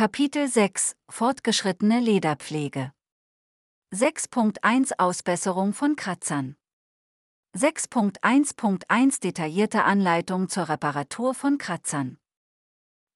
[0.00, 2.94] Kapitel 6 Fortgeschrittene Lederpflege
[3.94, 6.56] 6.1 Ausbesserung von Kratzern
[7.54, 12.16] 6.1.1 Detaillierte Anleitung zur Reparatur von Kratzern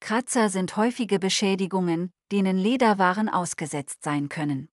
[0.00, 4.68] Kratzer sind häufige Beschädigungen, denen Lederwaren ausgesetzt sein können.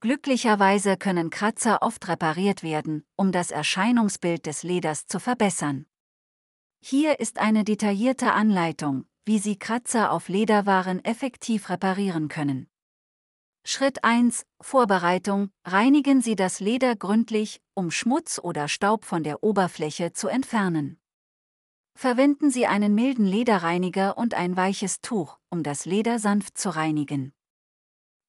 [0.00, 5.86] Glücklicherweise können Kratzer oft repariert werden, um das Erscheinungsbild des Leders zu verbessern.
[6.80, 12.68] Hier ist eine detaillierte Anleitung, wie Sie Kratzer auf Lederwaren effektiv reparieren können.
[13.64, 14.44] Schritt 1.
[14.60, 15.50] Vorbereitung.
[15.64, 20.98] Reinigen Sie das Leder gründlich, um Schmutz oder Staub von der Oberfläche zu entfernen.
[21.94, 27.32] Verwenden Sie einen milden Lederreiniger und ein weiches Tuch, um das Leder sanft zu reinigen.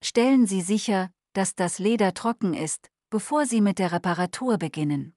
[0.04, 5.16] Stellen Sie sicher, dass das Leder trocken ist, bevor Sie mit der Reparatur beginnen.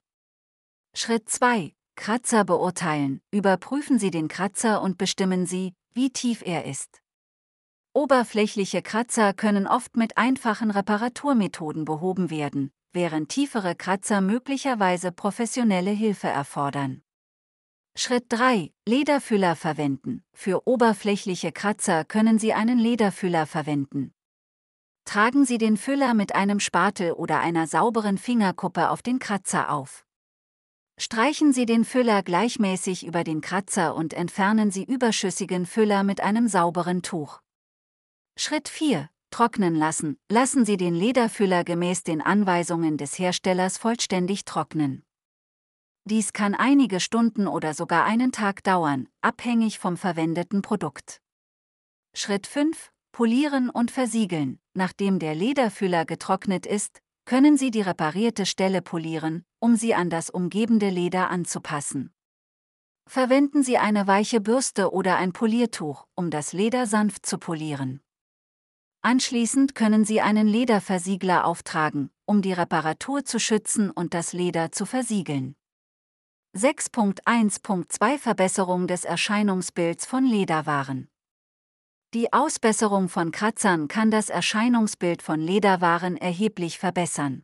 [0.95, 1.76] Schritt 2.
[1.97, 3.19] Kratzer beurteilen.
[3.31, 7.01] Überprüfen Sie den Kratzer und bestimmen Sie, wie tief er ist.
[7.93, 16.27] Oberflächliche Kratzer können oft mit einfachen Reparaturmethoden behoben werden, während tiefere Kratzer möglicherweise professionelle Hilfe
[16.27, 17.01] erfordern.
[17.95, 18.71] Schritt 3.
[18.87, 20.23] Lederfüller verwenden.
[20.31, 24.13] Für oberflächliche Kratzer können Sie einen Lederfüller verwenden.
[25.03, 30.06] Tragen Sie den Füller mit einem Spatel oder einer sauberen Fingerkuppe auf den Kratzer auf.
[30.99, 36.47] Streichen Sie den Füller gleichmäßig über den Kratzer und entfernen Sie überschüssigen Füller mit einem
[36.47, 37.39] sauberen Tuch.
[38.35, 39.07] Schritt 4.
[39.29, 40.17] Trocknen lassen.
[40.27, 45.03] Lassen Sie den Lederfüller gemäß den Anweisungen des Herstellers vollständig trocknen.
[46.05, 51.21] Dies kann einige Stunden oder sogar einen Tag dauern, abhängig vom verwendeten Produkt.
[52.15, 52.91] Schritt 5.
[53.11, 54.59] Polieren und versiegeln.
[54.73, 60.29] Nachdem der Lederfüller getrocknet ist, können Sie die reparierte Stelle polieren, um sie an das
[60.29, 62.13] umgebende Leder anzupassen.
[63.07, 68.01] Verwenden Sie eine weiche Bürste oder ein Poliertuch, um das Leder sanft zu polieren.
[69.01, 74.85] Anschließend können Sie einen Lederversiegler auftragen, um die Reparatur zu schützen und das Leder zu
[74.85, 75.55] versiegeln.
[76.53, 81.07] 6.1.2 Verbesserung des Erscheinungsbilds von Lederwaren.
[82.13, 87.43] Die Ausbesserung von Kratzern kann das Erscheinungsbild von Lederwaren erheblich verbessern.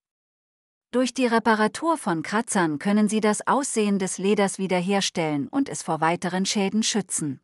[0.93, 6.01] Durch die Reparatur von Kratzern können Sie das Aussehen des Leders wiederherstellen und es vor
[6.01, 7.41] weiteren Schäden schützen.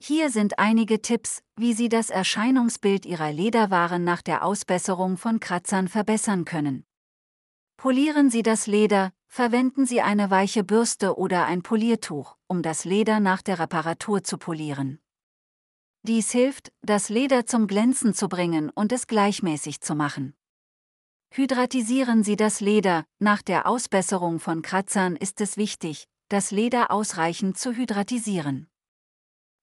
[0.00, 5.88] Hier sind einige Tipps, wie Sie das Erscheinungsbild Ihrer Lederwaren nach der Ausbesserung von Kratzern
[5.88, 6.84] verbessern können.
[7.76, 13.18] Polieren Sie das Leder, verwenden Sie eine weiche Bürste oder ein Poliertuch, um das Leder
[13.18, 15.00] nach der Reparatur zu polieren.
[16.02, 20.36] Dies hilft, das Leder zum Glänzen zu bringen und es gleichmäßig zu machen.
[21.36, 27.58] Hydratisieren Sie das Leder, nach der Ausbesserung von Kratzern ist es wichtig, das Leder ausreichend
[27.58, 28.68] zu hydratisieren.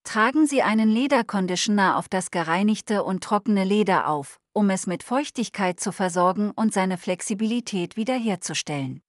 [0.04, 5.80] Tragen Sie einen Lederconditioner auf das gereinigte und trockene Leder auf, um es mit Feuchtigkeit
[5.80, 9.02] zu versorgen und seine Flexibilität wiederherzustellen.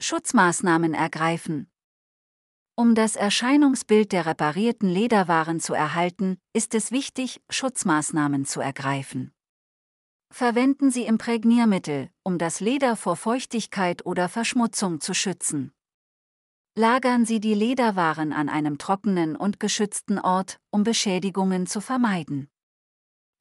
[0.00, 1.70] Schutzmaßnahmen ergreifen.
[2.74, 9.35] Um das Erscheinungsbild der reparierten Lederwaren zu erhalten, ist es wichtig, Schutzmaßnahmen zu ergreifen.
[10.38, 15.72] Verwenden Sie Imprägniermittel, um das Leder vor Feuchtigkeit oder Verschmutzung zu schützen.
[16.74, 22.50] Lagern Sie die Lederwaren an einem trockenen und geschützten Ort, um Beschädigungen zu vermeiden.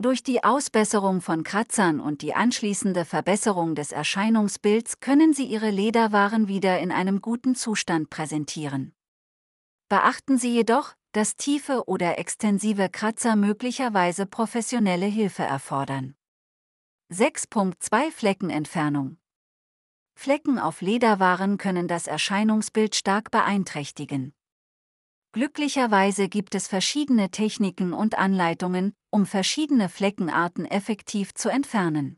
[0.01, 6.47] Durch die Ausbesserung von Kratzern und die anschließende Verbesserung des Erscheinungsbilds können Sie Ihre Lederwaren
[6.47, 8.93] wieder in einem guten Zustand präsentieren.
[9.89, 16.15] Beachten Sie jedoch, dass tiefe oder extensive Kratzer möglicherweise professionelle Hilfe erfordern.
[17.11, 19.17] 6.2 Fleckenentfernung
[20.15, 24.33] Flecken auf Lederwaren können das Erscheinungsbild stark beeinträchtigen.
[25.31, 32.17] Glücklicherweise gibt es verschiedene Techniken und Anleitungen, um verschiedene Fleckenarten effektiv zu entfernen.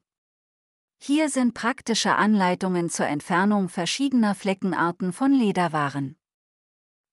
[1.00, 6.18] Hier sind praktische Anleitungen zur Entfernung verschiedener Fleckenarten von Lederwaren.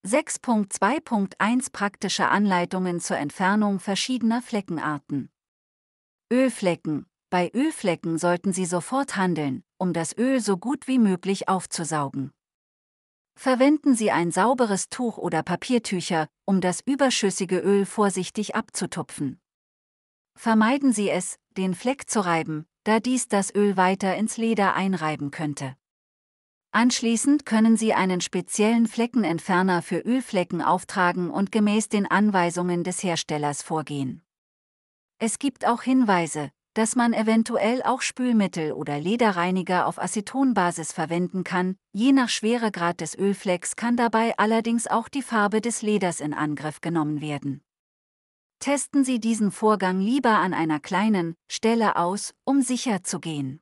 [0.07, 5.29] 6.2.1 Praktische Anleitungen zur Entfernung verschiedener Fleckenarten.
[6.31, 7.07] Ölflecken.
[7.35, 12.31] Bei Ölflecken sollten Sie sofort handeln, um das Öl so gut wie möglich aufzusaugen.
[13.37, 19.41] Verwenden Sie ein sauberes Tuch oder Papiertücher, um das überschüssige Öl vorsichtig abzutupfen.
[20.37, 25.29] Vermeiden Sie es, den Fleck zu reiben, da dies das Öl weiter ins Leder einreiben
[25.29, 25.75] könnte.
[26.71, 33.61] Anschließend können Sie einen speziellen Fleckenentferner für Ölflecken auftragen und gemäß den Anweisungen des Herstellers
[33.61, 34.21] vorgehen.
[35.17, 41.77] Es gibt auch Hinweise, dass man eventuell auch Spülmittel oder Lederreiniger auf Acetonbasis verwenden kann,
[41.93, 46.81] je nach Schweregrad des Ölflecks kann dabei allerdings auch die Farbe des Leders in Angriff
[46.81, 47.63] genommen werden.
[48.59, 53.61] testen Sie diesen Vorgang lieber an einer kleinen Stelle aus, um sicher zu gehen.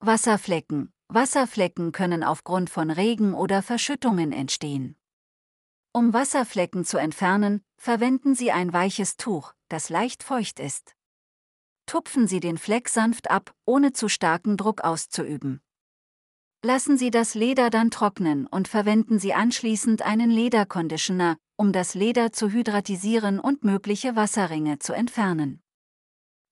[0.00, 0.92] Wasserflecken.
[1.08, 4.96] Wasserflecken können aufgrund von Regen oder Verschüttungen entstehen.
[5.92, 10.94] Um Wasserflecken zu entfernen, verwenden Sie ein weiches Tuch, das leicht feucht ist.
[11.90, 15.60] Tupfen Sie den Fleck sanft ab, ohne zu starken Druck auszuüben.
[16.62, 22.30] Lassen Sie das Leder dann trocknen und verwenden Sie anschließend einen Lederconditioner, um das Leder
[22.30, 25.64] zu hydratisieren und mögliche Wasserringe zu entfernen.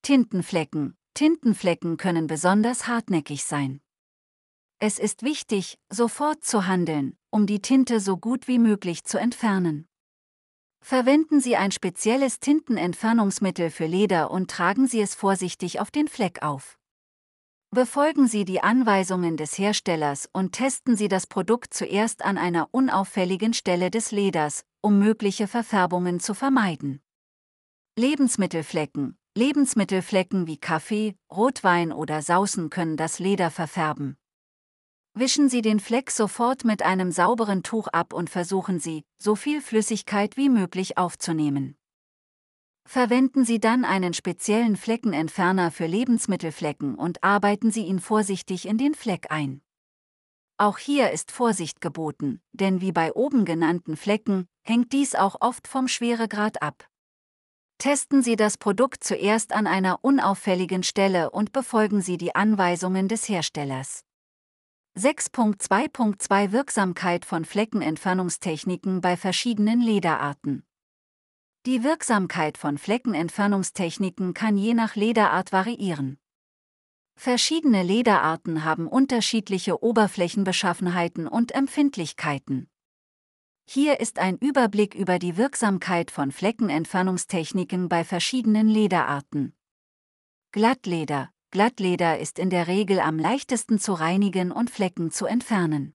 [0.02, 0.96] Tintenflecken.
[1.14, 3.81] Tintenflecken können besonders hartnäckig sein.
[4.81, 9.88] Es ist wichtig, sofort zu handeln, um die Tinte so gut wie möglich zu entfernen.
[10.80, 16.42] Verwenden Sie ein spezielles Tintenentfernungsmittel für Leder und tragen Sie es vorsichtig auf den Fleck
[16.42, 16.78] auf.
[17.70, 23.52] Befolgen Sie die Anweisungen des Herstellers und testen Sie das Produkt zuerst an einer unauffälligen
[23.52, 27.02] Stelle des Leders, um mögliche Verfärbungen zu vermeiden.
[27.96, 34.16] Lebensmittelflecken Lebensmittelflecken wie Kaffee, Rotwein oder Saucen können das Leder verfärben.
[35.19, 39.61] Wischen Sie den Fleck sofort mit einem sauberen Tuch ab und versuchen Sie, so viel
[39.61, 41.76] Flüssigkeit wie möglich aufzunehmen.
[42.87, 48.94] Verwenden Sie dann einen speziellen Fleckenentferner für Lebensmittelflecken und arbeiten Sie ihn vorsichtig in den
[48.94, 49.61] Fleck ein.
[50.56, 55.67] Auch hier ist Vorsicht geboten, denn wie bei oben genannten Flecken, hängt dies auch oft
[55.67, 56.87] vom Schweregrad ab.
[57.79, 63.29] Testen Sie das Produkt zuerst an einer unauffälligen Stelle und befolgen Sie die Anweisungen des
[63.29, 64.05] Herstellers.
[64.99, 70.65] 6.2.2 Wirksamkeit von Fleckenentfernungstechniken bei verschiedenen Lederarten.
[71.67, 76.19] Die Wirksamkeit von Fleckenentfernungstechniken kann je nach Lederart variieren.
[77.15, 82.69] Verschiedene Lederarten haben unterschiedliche Oberflächenbeschaffenheiten und Empfindlichkeiten.
[83.69, 89.55] Hier ist ein Überblick über die Wirksamkeit von Fleckenentfernungstechniken bei verschiedenen Lederarten.
[90.50, 95.95] Glattleder Glattleder ist in der Regel am leichtesten zu reinigen und Flecken zu entfernen.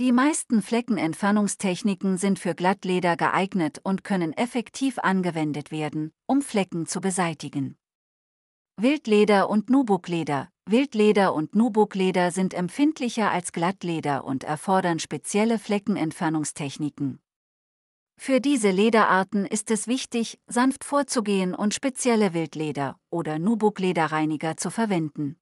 [0.00, 7.00] Die meisten Fleckenentfernungstechniken sind für Glattleder geeignet und können effektiv angewendet werden, um Flecken zu
[7.00, 7.76] beseitigen.
[8.76, 17.20] Wildleder und Nubukleder Wildleder und Nubukleder sind empfindlicher als Glattleder und erfordern spezielle Fleckenentfernungstechniken.
[18.20, 25.38] Für diese Lederarten ist es wichtig, sanft vorzugehen und spezielle Wildleder- oder Nubuklederreiniger zu verwenden.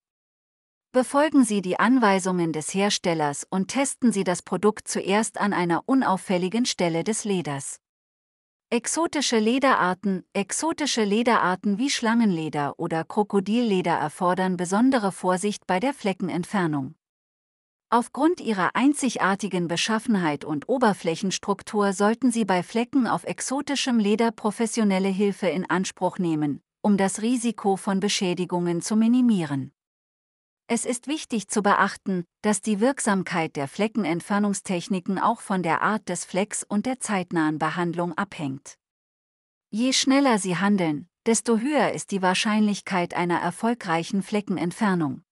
[0.93, 6.67] Befolgen Sie die Anweisungen des Herstellers und testen Sie das Produkt zuerst an einer unauffälligen
[6.67, 7.81] Stelle des Leders.
[8.69, 16.96] Exotische Lederarten Exotische Lederarten wie Schlangenleder oder Krokodilleder erfordern besondere Vorsicht bei der Fleckenentfernung.
[17.97, 25.47] Aufgrund ihrer einzigartigen Beschaffenheit und Oberflächenstruktur sollten Sie bei Flecken auf exotischem Leder professionelle Hilfe
[25.47, 29.73] in Anspruch nehmen, um das Risiko von Beschädigungen zu minimieren.
[30.67, 36.27] Es ist wichtig zu beachten, dass die Wirksamkeit der Fleckenentfernungstechniken auch von der Art des
[36.27, 38.77] Flecks und der zeitnahen Behandlung abhängt.
[39.71, 45.23] Je schneller Sie handeln, desto höher ist die Wahrscheinlichkeit einer erfolgreichen Fleckenentfernung.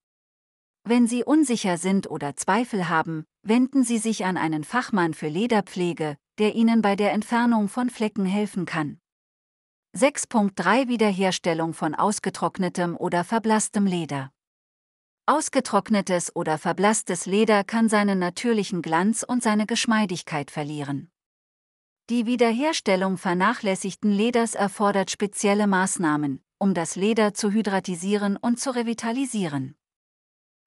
[0.87, 6.19] Wenn Sie unsicher sind oder Zweifel haben, wenden Sie sich an einen Fachmann für Lederpflege,
[6.39, 8.99] der Ihnen bei der Entfernung von Flecken helfen kann.
[9.97, 14.31] 6.3 Wiederherstellung von ausgetrocknetem oder verblasstem Leder.
[15.25, 21.11] Ausgetrocknetes oder verblasstes Leder kann seinen natürlichen Glanz und seine Geschmeidigkeit verlieren.
[22.11, 29.77] Die Wiederherstellung vernachlässigten Leders erfordert spezielle Maßnahmen, um das Leder zu hydratisieren und zu revitalisieren.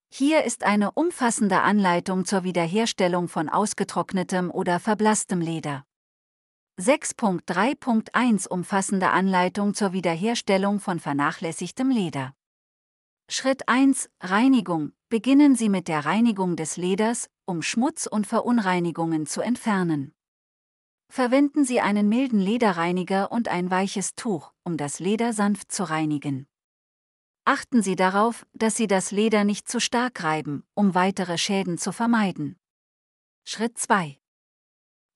[0.10, 5.86] Hier ist eine umfassende Anleitung zur Wiederherstellung von ausgetrocknetem oder verblasstem Leder.
[6.80, 12.34] 6.3.1 Umfassende Anleitung zur Wiederherstellung von vernachlässigtem Leder.
[13.30, 14.94] Schritt 1 Reinigung.
[15.10, 20.14] Beginnen Sie mit der Reinigung des Leders, um Schmutz und Verunreinigungen zu entfernen.
[21.10, 26.48] Verwenden Sie einen milden Lederreiniger und ein weiches Tuch, um das Leder sanft zu reinigen.
[27.50, 31.94] Achten Sie darauf, dass Sie das Leder nicht zu stark reiben, um weitere Schäden zu
[31.94, 32.60] vermeiden.
[33.46, 34.20] Schritt 2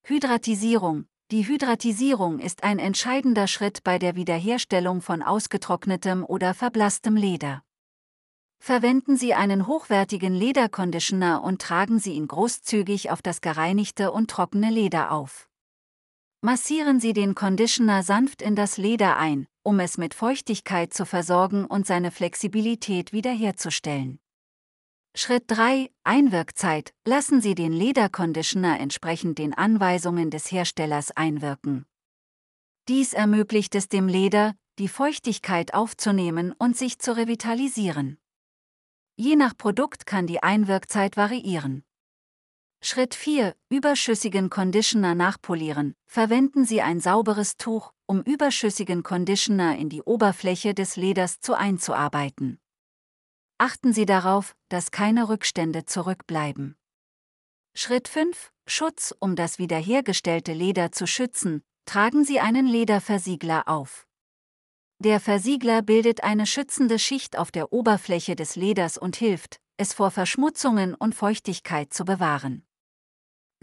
[0.04, 1.08] Hydratisierung.
[1.32, 7.64] Die Hydratisierung ist ein entscheidender Schritt bei der Wiederherstellung von ausgetrocknetem oder verblasstem Leder.
[8.60, 14.70] Verwenden Sie einen hochwertigen Lederconditioner und tragen Sie ihn großzügig auf das gereinigte und trockene
[14.70, 15.50] Leder auf.
[16.44, 21.66] Massieren Sie den Conditioner sanft in das Leder ein, um es mit Feuchtigkeit zu versorgen
[21.66, 24.20] und seine Flexibilität wiederherzustellen.
[25.14, 25.92] Schritt 3.
[26.04, 26.96] Einwirkzeit.
[27.06, 31.86] Lassen Sie den Lederconditioner entsprechend den Anweisungen des Herstellers einwirken.
[32.88, 38.18] Dies ermöglicht es dem Leder, die Feuchtigkeit aufzunehmen und sich zu revitalisieren.
[39.16, 41.84] Je nach Produkt kann die Einwirkzeit variieren.
[42.84, 43.56] Schritt 4.
[43.70, 45.94] Überschüssigen Conditioner nachpolieren.
[46.08, 52.60] Verwenden Sie ein sauberes Tuch, um überschüssigen Conditioner in die Oberfläche des Leders zu einzuarbeiten.
[53.60, 56.76] Achten Sie darauf, dass keine Rückstände zurückbleiben.
[57.76, 58.52] Schritt 5.
[58.66, 64.08] Schutz, um das wiederhergestellte Leder zu schützen, tragen Sie einen Lederversiegler auf.
[64.98, 70.10] Der Versiegler bildet eine schützende Schicht auf der Oberfläche des Leders und hilft, es vor
[70.10, 72.66] Verschmutzungen und Feuchtigkeit zu bewahren.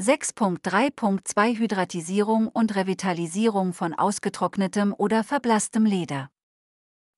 [0.01, 6.31] 6.3.2 Hydratisierung und Revitalisierung von ausgetrocknetem oder verblasstem Leder.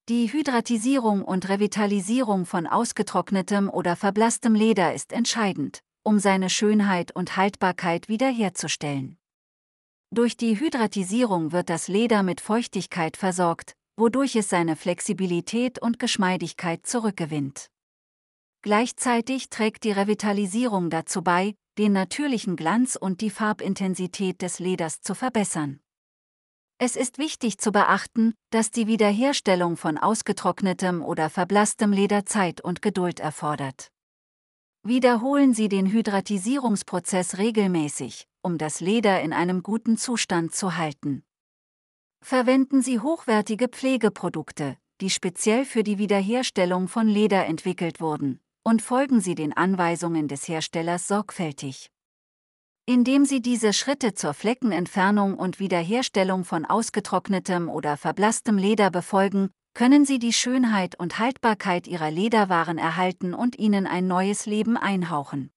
[0.09, 7.37] Die Hydratisierung und Revitalisierung von ausgetrocknetem oder verblasstem Leder ist entscheidend, um seine Schönheit und
[7.37, 9.19] Haltbarkeit wiederherzustellen.
[10.11, 16.87] Durch die Hydratisierung wird das Leder mit Feuchtigkeit versorgt, wodurch es seine Flexibilität und Geschmeidigkeit
[16.87, 17.67] zurückgewinnt.
[18.63, 25.15] Gleichzeitig trägt die Revitalisierung dazu bei, den natürlichen Glanz und die Farbintensität des Leders zu
[25.15, 25.81] verbessern.
[26.77, 32.83] Es ist wichtig zu beachten, dass die Wiederherstellung von ausgetrocknetem oder verblasstem Leder Zeit und
[32.83, 33.89] Geduld erfordert.
[34.83, 41.23] Wiederholen Sie den Hydratisierungsprozess regelmäßig, um das Leder in einem guten Zustand zu halten.
[42.23, 49.21] Verwenden Sie hochwertige Pflegeprodukte, die speziell für die Wiederherstellung von Leder entwickelt wurden, und folgen
[49.21, 51.91] Sie den Anweisungen des Herstellers sorgfältig.
[52.87, 60.05] Indem Sie diese Schritte zur Fleckenentfernung und Wiederherstellung von ausgetrocknetem oder verblasstem Leder befolgen, können
[60.05, 65.51] Sie die Schönheit und Haltbarkeit Ihrer Lederwaren erhalten und ihnen ein neues Leben einhauchen.